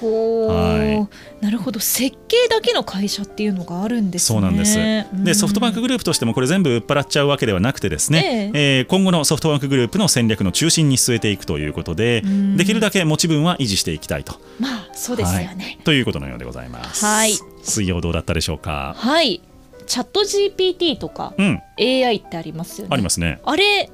[0.00, 1.08] ほう、は
[1.40, 1.80] なるほど。
[1.80, 4.34] 設計だけの会社っていうのがあるんですね。
[4.34, 4.78] そうなんです。
[4.78, 5.24] うん。
[5.24, 12.56] でソフトバンクグループとしてもこれ全部売っ払っちゃうわけではなくてですね、えー今後のソフトバンクグループの戦略の中心に据えていくということでうん。
[12.56, 14.34] できるだけ持ち分は維持していきたいと。
[14.58, 15.46] まあそうですよね。
[15.46, 15.78] はい。
[15.84, 17.04] ということのようでございます。
[17.04, 17.32] はい。
[17.62, 18.94] 水曜どうだったでしょうか？
[18.96, 19.42] はい、
[19.86, 22.94] チャット GPT とかうん、AI ってありますよね。
[22.94, 23.40] ありますね。
[23.44, 23.90] あれ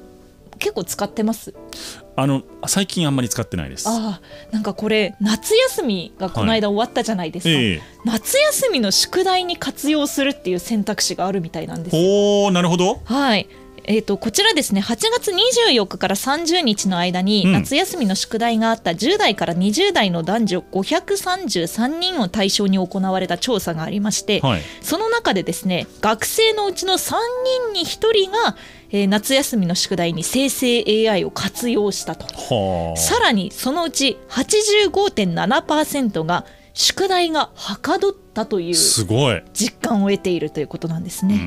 [0.57, 1.53] 結構使ってます？
[2.19, 3.87] あの最近あんまり使ってないです。
[3.87, 13.01] ああなんかこれ夏休みがこの間終わったじゃないですか、ええ夏休みの宿題に活用するっていう選択肢があるみたいなんですよほうなるほど。
[13.03, 13.47] はい
[13.83, 24.61] えー、とこちらですね8月24日から30日の間にうん夏休みの宿題があった10代から20代の男女533人を対象に行われた調査がありまして、はい。
[24.81, 27.13] その中でですね学生のうちの3
[27.71, 28.57] 人に1人が
[28.89, 32.25] えー夏休みの宿題に生成 AI を活用したと。
[32.25, 32.97] はあ。
[32.97, 41.41] さらにそのうち85.7%が宿題がはかどったというすごい、実感を得ているということなんですね。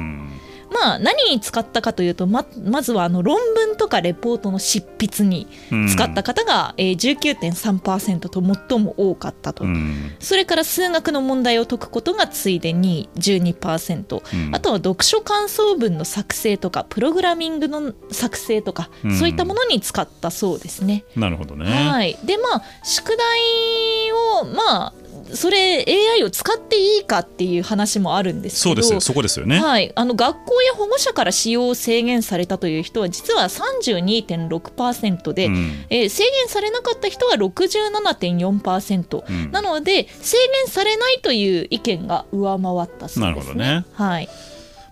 [0.70, 5.48] うんまあ何に使ったかというとままずはあの論文とかレポートの執筆に
[5.92, 9.64] 使った方が、えー19.3%と最も多かったと。
[9.64, 10.12] うん。
[10.18, 14.54] それから数学の問題を解くことがついでに12%、うん。
[14.54, 19.18] あとは読書感想文の作成とかプログラミングの作成とか、うん。
[19.18, 21.04] そういったものに使ったそうですね。
[21.16, 24.92] なるほどね、はい、でまあ宿題をまあ
[25.35, 25.85] それ
[26.16, 29.01] AI を使っていいかっていう話もあるんですけどそうですよ。
[29.01, 35.85] そこですよね、はい、あの学校や保護者から使用を制限されたという人は実は32.6%で、うん。
[35.88, 39.51] えー制限されなかった人は67.4%、うん。
[39.53, 43.27] なので制限されないという意見が上回ったそうですね。
[43.27, 43.85] なるほどね。
[43.93, 44.29] はい、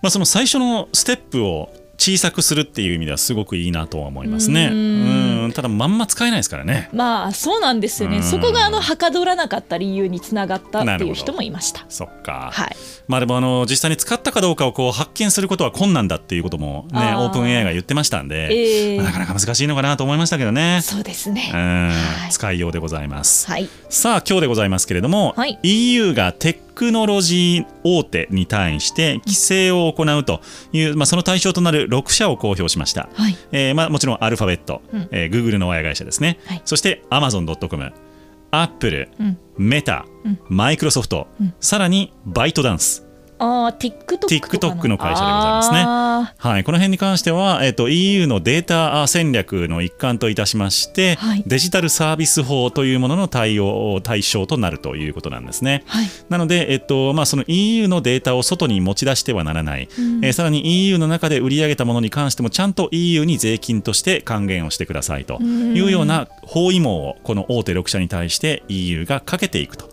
[0.02, 4.70] まあ、その最初のステップを小さくするっていう意味ではすごくいいなとは思いますね。
[4.72, 6.88] ううんんただまんま使えないですからね。
[6.92, 11.84] まあそうなんですよね、うんそこがあのはかどらなかった理由につながったっていう人もいました。
[11.88, 12.50] そっか。
[12.52, 20.80] はい、まあでもあの実際に使ったかどうかをこう発見することは困難だっていうこともねオープン AI が言ってましたんで、えーまあなかなか難しいのかなと思いましたけどね。
[20.82, 21.50] そうですね。
[21.52, 23.46] うんはい使いようでございます。
[23.46, 30.40] はい、さあ今日でございますけれども、はい EU がテクノロジー大手に対して規制を行うと
[30.72, 33.08] いう、まあ、その対象となる6社を公表しました。
[33.14, 35.08] はい、えーまあ、もちろんアルファベット、うん。
[35.10, 36.62] えー Google の親会社ですね、はい。
[36.64, 37.92] そして Amazon.com、
[38.52, 40.38] Apple、うん、メタ、うん。
[40.48, 41.54] マイクロソフト、うん。
[41.58, 43.07] さらにバイトダンス、
[43.38, 45.84] ああ TikTok TikTok の会社でございますね。
[45.86, 51.44] あはい、この辺に関しては、えー、と EU のデータ戦略の一環といたしまして、はい。
[51.46, 55.84] デジタルサービス法というものの対応対象となるということなんですね。
[55.86, 60.24] ーはい、なので、えっとまあ、その EU のデータを外に持ち出してはならない、うん。
[60.24, 69.88] えーさらに EU の中で売り上げたものに関してもちゃんと EU に税金として還元をしてくださいというような包囲網をこの大手6社に対して EU がかけていくと。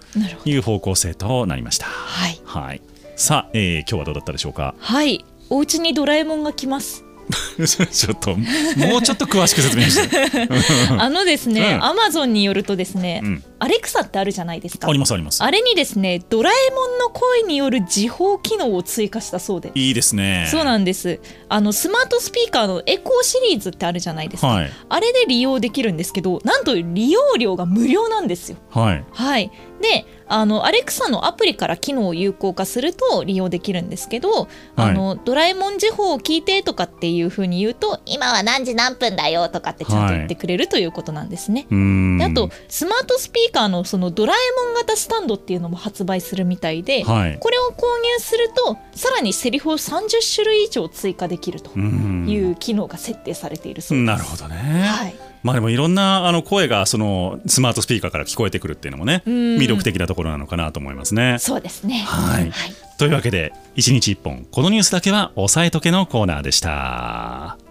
[0.46, 1.86] いう方向性となりました。
[1.88, 2.82] はい、はい、
[3.16, 4.76] さあ、えー今日はどうだったでしょうか？
[4.78, 7.04] はい、お家にドラえもんが来ます。
[7.66, 10.50] ちょっともうちょっと詳しく説明して。
[10.98, 14.94] あのですね、うんアマゾンによるとですね、うんアレクサってあるじゃないですかあ。
[14.94, 15.44] りますあります。
[15.44, 19.72] あれにですね、ドラえもんの声による時報機能を追加したそうで。
[19.76, 20.48] いいですね。
[20.52, 29.06] そうなんですあのスマートスピーカーのエコーシリーズってあるじゃないですか、はいあれで利用できるんですけどなんと利用料が無料なんですよはい。
[29.12, 42.18] はいであのアレクサのアプリから機能を有効化すると利用できるんですけど、あのドラえもん時報を聞いてとかっていう風に言うと今は何時何分だよとかってちゃんと言ってくれるということなんですね、うーん。
[42.18, 47.38] であとスマートスピーカーのそのドラえもん型スタンドっていうのも発売するみたいで、はい。
[47.40, 54.06] これを購入するとさらにセリフを30種類以上追加できるという機能が設定されているそうです。
[54.06, 54.56] なるほどね。
[54.56, 61.38] はい、まあでもいろんなあの声がそのスマートスピーカーから聞こえてくるっていうのもねうん魅力的なところなのかなと思いますね。
[61.38, 62.00] そうですね。
[62.00, 62.52] はい
[62.98, 67.65] というわけで1日1本このニュースだけは押さえとけのコーナーでした。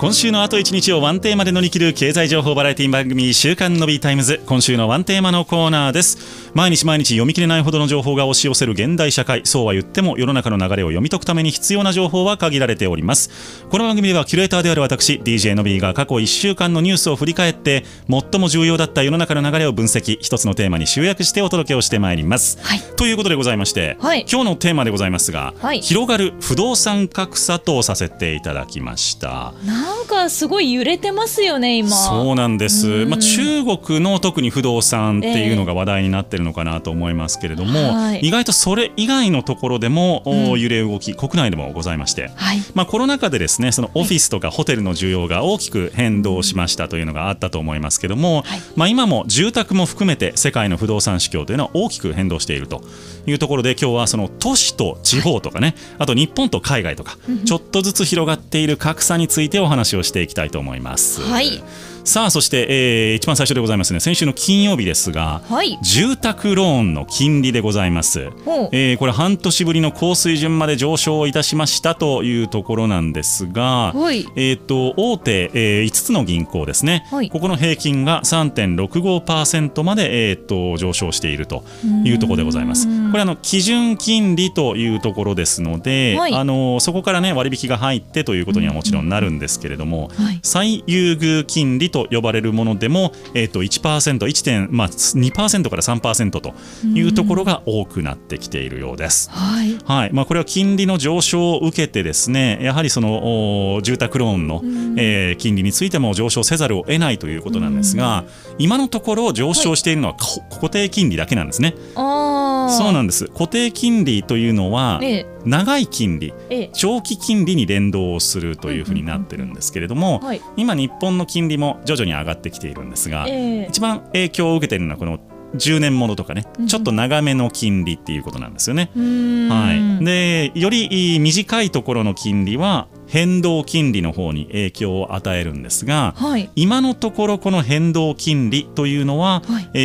[0.00, 4.40] 今週のあと1日をワンテーマで乗り切る経済情報バラエティ番組週刊 Nobby タイムズ。
[4.46, 6.50] 今週のワンテーマのコーナーです。
[6.54, 9.42] 毎日毎日読み切れないほどの情報が押し寄せる現代社会。
[9.44, 13.66] そうは言っても世の中の流れを読み解くために必要な情報は限られております。
[13.68, 20.16] この番組ではキュレーターである私 DJ のビーが過去1週間のニュースを振り返って最も重要だった世の中の流れを分析。
[20.18, 22.58] 一つのテーマに集約してお届けをしてまいります。
[22.62, 22.80] はい。
[22.96, 24.24] ということでございまして、はい。
[24.26, 25.82] 今日のテーマでございますが、はい。
[25.82, 29.52] 広がる不動産格差とさせていただきました
[29.90, 31.90] なんかすごい揺れてますよね今。
[31.90, 33.10] そうなんです、うん。
[33.10, 38.20] まあ、中国の特に不動産っていうのが話題になってるのかなと思いますけれども、はい。
[38.20, 40.60] 意外とそれ以外のところでも、おうん。
[40.60, 42.30] 揺れ動き国内でもございまして。
[42.36, 42.62] はい。
[42.74, 48.60] まあ、コロナ禍でですねそのオフィスとかホテルの需要が大きく変動しましたというのがあったと思いますけども、はい。
[48.76, 52.82] まあ、今も住宅も含めて世界の不動産市況というのは大きく変動していると
[53.26, 61.22] いうところで今日はその都市と地方とかねあと日本と海外とかちょっとずつ広がっている格差についてお話をしていきたいと思います。
[61.22, 61.62] はい
[62.10, 64.00] さあそして、えー一番最初でございますね。
[64.00, 65.78] 先週の金曜日ですがはい。
[65.80, 68.30] 住宅ローンの金利でございます。
[68.72, 74.26] えーこれ半年ぶりの高水準まで上昇いたしましたというところなんですが、はい。
[74.34, 77.30] えー、と大手、え5つの銀行ですね、はい。
[77.30, 81.62] ここの平均が3.65%まで、えー、と上昇していると
[82.04, 82.88] いうところでございます。
[83.12, 86.34] これあの基準金利というところですので、はい。
[86.34, 90.40] あのそこからね割引が入ってということにはもちろんなるんですけれども、はい。
[90.42, 94.68] 最優遇金利とと呼ばれるものでも、えー、と1%、1.
[94.70, 99.30] まあ、2%から3%というところが多くなってきているようです。
[99.30, 99.78] はい。
[99.84, 100.10] はい。
[100.12, 104.62] まあ、これは金利の上昇を受けてですねやはりそのお住宅ローンの、
[104.96, 108.24] えー金利についても上昇せざるを得ないということなんですが、
[108.58, 111.74] 今のところ上昇しているのはこ固定金利だけなんですね。
[111.94, 113.26] ああそうなんです。
[113.28, 116.70] 固定金利というのは、え長い金利ええ。
[116.72, 120.40] 長期金利に連動するというふうになってるんですけれども、はい。
[120.56, 123.66] 今日本の金利も徐々に上がってきているんですが、ええ。
[123.68, 125.18] 一番影響を受けているのはこの
[125.56, 126.66] 10年ものとかね、うん。
[126.66, 128.90] ちょっと長めの金利っていうことなんですよね。
[128.94, 136.50] はい、でより短いところの金利は変動金利の方に影響を与えるんですがはい。
[136.54, 139.70] 今のところこの変動金利というのは、はい。
[139.74, 139.80] え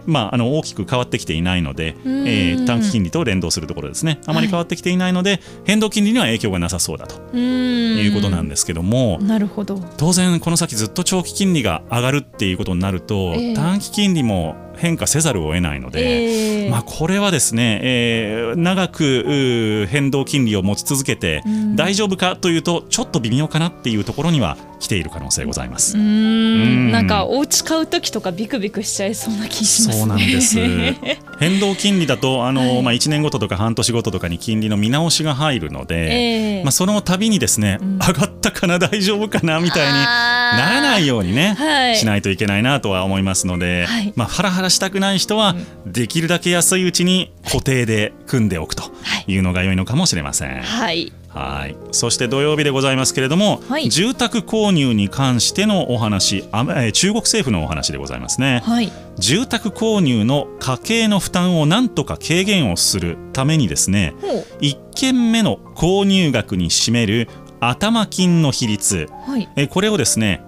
[0.00, 2.62] ーまあ、あの大きく変わってきていないので、えうん。
[2.62, 4.20] ー短期金利と連動するところですね。
[4.26, 9.80] あまり変わってきていないので、変動金利には影響がなさそうだということなんですけども、なるほど。
[9.96, 13.54] 当然この先ずっと長期金利が上がるっていうことになると、ええ。
[13.54, 16.00] 短期金利も変化せざるを得ないので。
[16.00, 25.96] ええまあ、これはですね、えー長く変動金利を持ち続けてうん大丈夫かというとちょっと微妙かなっていうところには来ている可能性ございます。
[25.96, 26.88] うーうん。
[26.88, 30.00] んなんかお家買う時とかビクビクしちゃいそうな気しますね。
[30.00, 30.58] そうなんです。
[31.38, 32.82] 変動金利だとあの、はい。
[32.82, 36.62] まあ、1年ごととか半年ごととかに金利の見直しが入るので、ええ。
[36.64, 37.98] まあ、その度にですね、うん。
[37.98, 41.96] 上がったかな大丈夫かなみたいにならないようにね、はい。
[41.96, 44.12] しないといけないなとは思いますので、はい。
[44.16, 45.54] まあ、ハラハラしたくない人は、
[45.86, 48.88] できるだけ安いうちに固定で組んでおくとは
[49.26, 49.32] い。
[49.32, 50.62] いうのが良いのかもしれません。
[50.62, 51.76] はいはい。
[51.92, 53.88] そして土曜日でございますけれども、はい。
[53.88, 58.62] 住宅購入に関してのお話あえー中国政府のお話でございますね。
[58.64, 58.92] はい。
[59.16, 64.46] 住宅購入の家計の負担をなんとか軽減をするためにですねほう。
[64.60, 67.28] 1軒目の購入額に占める
[67.60, 69.08] 頭金の比率。
[69.26, 69.48] はい。
[69.56, 70.42] えーこれをですね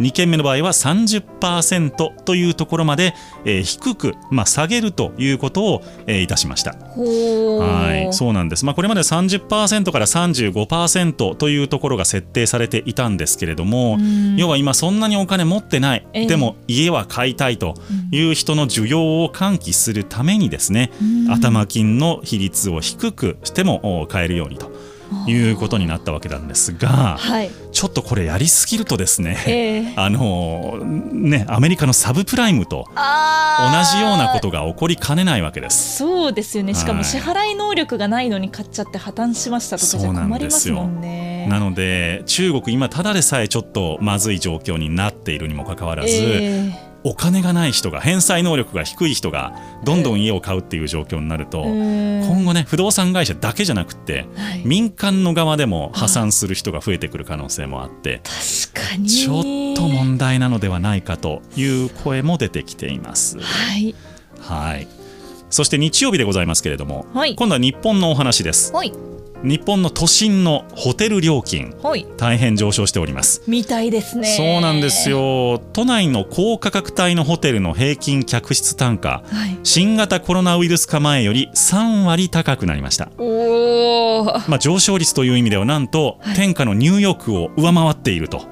[0.00, 6.72] 20%2 件目の場合は30%というところまで、えー低く、まあ、下げるということを、えーいたしました。
[6.72, 8.64] はい、そうなんです。
[8.64, 14.36] まあ、これまで30%から35%というところが設定されていたんですけれども、ん。
[14.36, 16.26] 要は今そんなにお金持ってない、ええ。
[16.26, 17.74] でも家は買いたいと
[18.10, 21.32] いう人の需要を喚起するためにですね、うん。
[21.32, 24.70] 頭金の比率を低くしてもお買えるようにと
[25.26, 27.50] いうことになったわけなんですが、はい。
[27.72, 29.92] ちょっとこれやりすぎるとですね、ええ。
[29.96, 30.78] あの
[31.12, 35.98] ねアメリカのサブプライムと同じようなことが起こりかねないわけです。
[35.98, 36.74] そうですよね。
[36.74, 41.46] しかはいも支払い能力がないのに買っちゃって破綻しましたとかじゃ困りまですもんね。
[41.48, 46.72] なので中国今ただでさえちょっとまずい状況になっているにもかかわらず、え
[47.08, 54.62] お金がない人が返済能力が低い人がどんどん家を買うっていう状況になると、今後ね不動産会社だけじゃなくってはい。
[54.64, 58.20] 民間の側でも破産する人が増えてくる可能性もあって
[58.72, 59.08] 確かに。
[59.08, 59.42] ちょっ
[59.76, 63.38] と問題なのではないかという声も出てきています。
[63.38, 63.94] はい。
[64.40, 64.95] はい
[65.56, 67.34] そして日曜日でございますけれども、はい。
[67.34, 68.74] 今度は日本のお話です。
[68.74, 68.92] はい。
[69.42, 72.06] 日本の都心のホテル料金はい。
[72.18, 73.42] 大変上昇しております。
[73.46, 74.28] みたいですね。
[74.36, 75.58] そうなんですよ。
[75.72, 79.58] 都内の高価格帯のホテルの平均客室単価はい。
[79.62, 86.36] 新型コロナウイルス化前より3割高くなりました、おおまあ、上昇率という意味ではなんとはい。
[86.36, 88.42] 天下のニューヨークを上回っていると、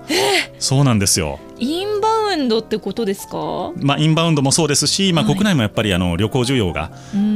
[0.58, 1.38] そうなんですよ。
[1.58, 3.72] インバウンドってことですか？
[3.76, 5.34] まあ、インバウンドもそうですし、まあ、はい。
[5.34, 6.90] 国内もやっぱりあの旅行需要が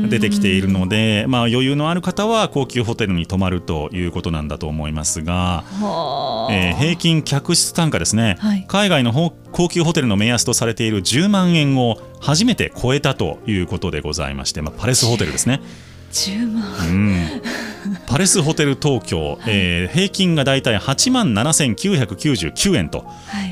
[0.09, 8.65] 出てきているので、まあ、余裕のある方は高級ホテルに泊まるということなんだと思いますが、はあ、えー平均客室単価ですね、はい。
[8.69, 15.61] 海外のほ高級ホテルの目安とされている10万円を初めて超えたということでございまして、まあ、パレスホテルですね。
[16.13, 17.43] 10万うん。
[18.07, 23.05] パレスホテル東京、 えー平均がだいたい8万7999円とは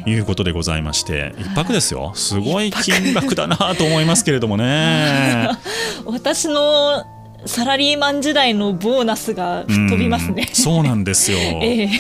[0.07, 0.11] い。
[0.11, 2.13] いうことでございまして一泊ですよ。
[2.15, 5.49] すごい金額だなと思いますけれどもね。
[6.07, 7.05] 私の
[7.47, 10.47] サラリーマン時代のボーナスが吹っ飛びますね。
[10.49, 10.55] うん。
[10.55, 11.39] そうなんですよ。
[11.63, 11.91] ええ。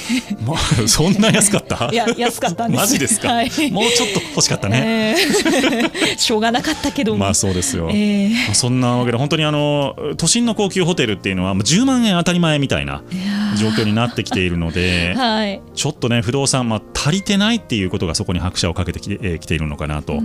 [0.47, 1.89] まあ、そんな安かった？
[1.93, 3.47] いや安かったんですマジですか、はい。
[3.71, 5.17] もうちょっと欲しかったね。
[5.17, 5.17] え
[6.15, 6.17] え。
[6.19, 7.89] しょうがなかったけども、まあそうですよ。
[7.93, 8.29] ええ。
[8.47, 13.03] まあそんなわけで本当にあの都心の高級ホテルっていうのはもう10万円当たり前みたいな
[13.59, 15.61] 状況になってきているのでーはい。
[15.75, 20.21] ちょっとね不動産、まあ、足りてないっていうことがそこに拍車をかけてきて,、えーきているのかなと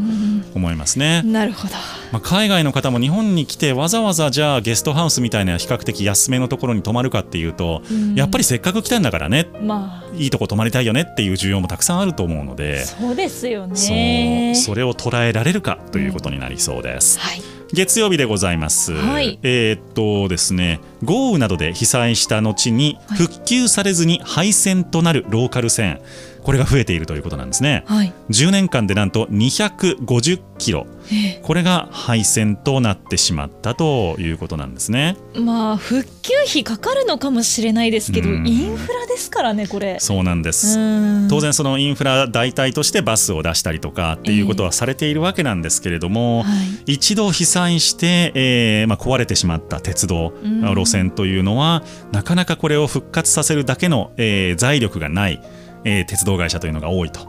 [0.55, 1.21] 思いますね。
[1.23, 1.73] なるほど。
[2.11, 8.15] まあ、海外の方も日本に来てわざわざじゃあゲストハウスみたいな比較的安めのところに泊まるかっていうと、うん。
[8.15, 9.49] やっぱりせっかく来たんだからね。
[9.61, 12.85] まいいとこ泊まりたいよねっていう需要もたくさんあると思うのあで。
[12.85, 14.53] そうですよね。
[14.55, 17.19] それを捉えられるかということになりそうです。
[17.19, 17.41] はい。
[17.73, 18.93] 月曜日でございます。
[18.93, 19.39] はい。
[19.43, 23.17] えーっとですね、豪雨などで被災した後にはい。
[23.17, 26.01] 復旧されずに廃線となるローカル線
[26.43, 27.83] これが増えているということなんですね。
[27.87, 28.13] はい。
[28.29, 30.87] 10年間でなんと250キロ。
[31.11, 35.17] えこれが廃線となってしまったということなんですね。
[35.35, 38.47] えまあ復旧費かかるのかもしれないですけどうん。
[38.47, 39.97] インフラですからねこれ。
[39.99, 40.79] そうなんです。
[40.79, 41.27] うん。
[41.29, 46.49] 当然そのインフラ代替としてバスを出したりとかっていうことはされているわけなんですけれども、は
[46.87, 46.93] い。
[46.93, 50.61] 一度被災して、えーまあ、壊れてしまった鉄道、うん。
[50.61, 55.41] 路線というのはなかなかこれを復活させるだけの、えー財力がない、
[55.83, 57.21] えー鉄道会社というのが多いと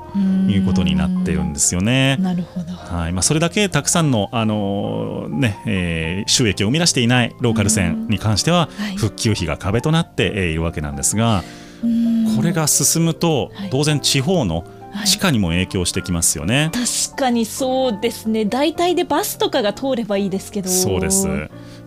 [0.48, 2.16] いうことになってるんですよね。
[2.20, 2.72] なるほど。
[2.72, 3.12] はい。
[3.12, 8.96] まあ、それだけたくさんの、あのーねえー収益を生み出していないローカル線に関しては、はい。
[8.96, 11.42] 復旧費が壁となってえーいるわけなんですが、
[11.82, 12.36] うん。
[12.36, 13.70] これが進むとはい。
[13.70, 15.06] 当然地方のはい。
[15.06, 16.70] 地下にも影響してきますよね。
[16.74, 18.44] 確かにそうですね。
[18.44, 20.68] 大体でバスとかが通ればいいですけど。
[20.68, 21.26] そうです、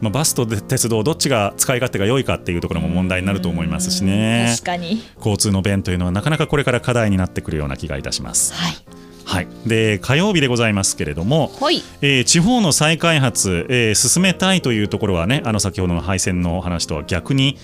[0.01, 5.01] まあ、バスと鉄道どっちが使い勝手が良いかっていうところも問題になると思いますしうんね確かに。
[5.17, 8.53] 交通の便というのはなかなかこれから課題になってくるような気がいたします。
[8.53, 8.73] はい。
[9.27, 11.81] はい、で火曜日でございますけれども、はい。
[12.01, 17.57] えー地方の再開発、えー進めたいというところはねあの先ほどの廃線の話とは逆に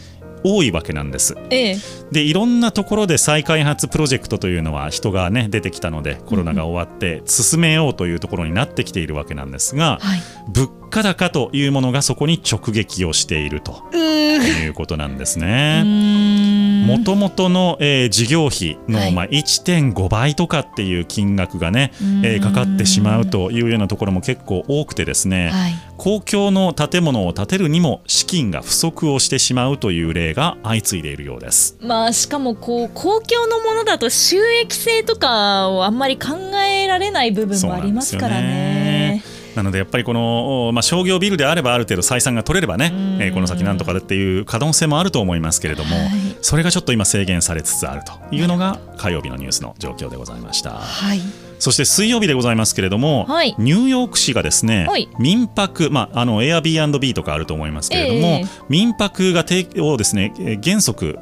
[0.43, 1.35] 多いわけなんです。
[1.49, 1.75] ええ。
[2.11, 10.21] でいろんなところで再開発プロジェクトというのは人がね出てきたのでコロナが終わって進めようというところになってきているわけなんですがはい。
[10.49, 16.50] 物価高というものがそこに直撃をしているということなんですうね。
[16.97, 21.91] もともとの、えー事業費の、はいまあ、1.5倍とかっていう金額がね、
[22.23, 31.77] えーかかってしまうというようなところも結構多くてですね、はい公共の建物を建てるにも資金が不足をしてしまうという例が相次いでいるようです。
[31.79, 39.23] まあしかもこう公共のものだと収益性とかをあんまり考えられない部分もありますからね。
[39.55, 43.21] なのでやっぱりこの、おまあ、商業ビルであればある程度採算が取れればね、うん。
[43.21, 46.09] えーこの先なんとかでっていう可能性もあると思いますけれども、はい。
[46.41, 50.71] それがちょっと今制限されつつあるというのが火曜日のニュースの状況でございました。
[50.71, 51.21] はい。
[51.59, 53.55] そして水曜日でございますけれども、はい。
[53.59, 55.07] ニューヨーク市がですね、はい。
[55.19, 58.45] 民泊、まあ、あの Airbnb とかあると思いますけれども、ええ。
[58.67, 61.19] 民泊が提供をですねえー原則、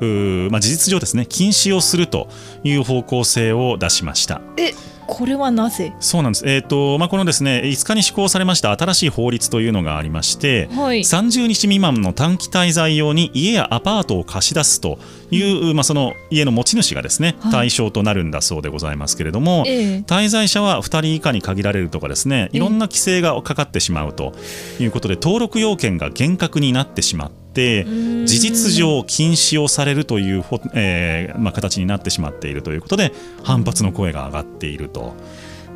[0.51, 2.29] まあ、事実上ですね禁止をすると
[2.63, 4.41] いう方向性を出しました。
[4.57, 4.73] え
[5.09, 5.93] これはなぜ？
[5.99, 10.99] そうなんです、えーとまあ、このですね5日に施行されました新しい法律というのがありまして、はい。
[10.99, 14.99] 30日未満の短期滞在用に家やアパートを貸し出すと
[15.31, 17.51] いう、まあ、その家の持ち主がですねはい。
[17.51, 20.03] 対象となるんだそうでございますけれども、ええ。
[20.05, 24.33] 滞在者は2人以下に限られるとかですねいろんな規制がかかってしまうと
[24.79, 27.85] いうことで登録要件が厳格になってしまって
[28.25, 33.11] 事実上禁止をされるというほ、えーまあ、形になってしまっているということで
[33.43, 35.15] 反発の声が上がっていると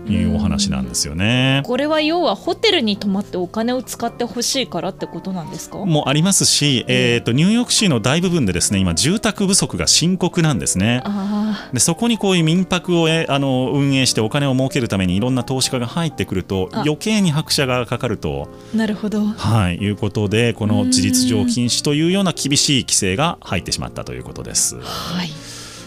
[0.07, 1.61] いうお話なんですよね。
[1.65, 5.77] これは要はホテルに泊まってお金を使ってほしいからってことなんですか？
[5.77, 11.01] もありますし、えー、とニューヨーク市の大部分でですね今住宅不足が深刻なんですね。
[11.05, 16.81] あでそこにこういう民泊をえあの運営してお金を儲けるためにいろんな投資家が入ってくるとあ。
[16.81, 19.23] 余計に拍車がかかると、あなるほど。
[19.25, 24.75] はい、いうことでこのうん事実上禁止というような厳しい規制が入ってしまったということです。
[24.81, 25.29] はい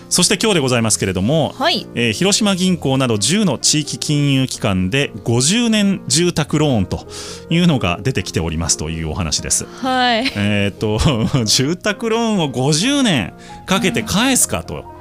[0.08, 1.86] そして今日でございますけれども、はい。
[1.94, 7.06] えー広島銀行など10の地域金融機関で50年住宅ローンと
[7.50, 9.66] いうのが出てきておりますというお話です。
[9.66, 10.32] はい。
[10.36, 13.32] えー、 と住宅ローンを50年
[13.66, 14.96] かけて返すかと。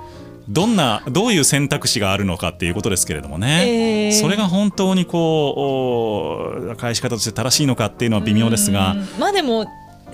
[0.48, 4.12] どんなどういう選択肢があるのかっていうことですけれどもね、えー。
[4.12, 8.92] それが本当にこうお返し方として正しいのかっていうのは微妙ですが。
[8.92, 9.08] うん。
[9.20, 9.66] まあでも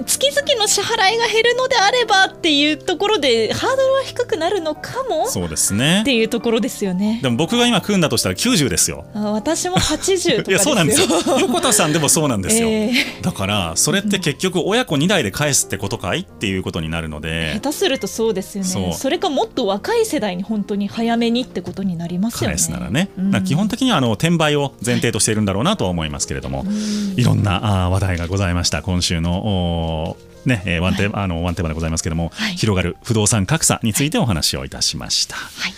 [0.06, 6.02] 月々の支払いが減るのであればっていうところでハードルは低くなるのかもそうですね。
[6.02, 7.20] っていうところですよね。
[7.22, 9.06] でも僕が今組んだとしたら90ですよ。
[9.14, 11.08] あ私も80とかいやそうなんですよ。
[11.42, 17.54] 横田さんでもそうなんですよ、えだからそれって結局親子2代で返すってことかいっていうことになるのーで。
[17.56, 18.94] 下手するとそうですよね。
[18.98, 22.56] それかもっと若い世代に本当に早めにってことになりますよね。
[22.56, 23.32] 返すならね、うん。
[23.32, 26.66] ら基本的にはあの転売を前提としているんだろうなとは思いますけれども、
[27.18, 32.54] いろんなあー話題がございました今週のおーね、えーワンテーマ、あのワンテーマでございますけれども、はい。
[32.54, 35.36] 広がる不動産格差についてお話をいたしました。
[35.36, 35.74] はい